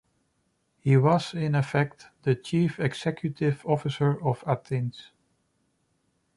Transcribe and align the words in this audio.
He 0.79 0.97
was, 0.97 1.35
in 1.35 1.53
effect, 1.53 2.07
the 2.23 2.33
chief 2.33 2.79
executive 2.79 3.63
officer 3.67 4.17
of 4.25 4.43
Athens. 4.47 5.11